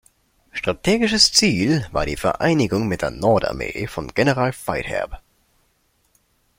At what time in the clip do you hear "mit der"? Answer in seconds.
2.87-3.11